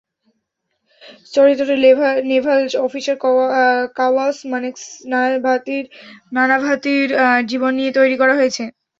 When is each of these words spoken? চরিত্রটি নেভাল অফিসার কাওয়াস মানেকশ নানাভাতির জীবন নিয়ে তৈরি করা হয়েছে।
চরিত্রটি 1.33 1.75
নেভাল 2.29 2.57
অফিসার 2.85 3.15
কাওয়াস 3.95 4.37
মানেকশ 4.51 4.83
নানাভাতির 6.33 7.07
জীবন 7.49 7.71
নিয়ে 7.79 7.91
তৈরি 7.97 8.15
করা 8.21 8.33
হয়েছে। 8.39 8.63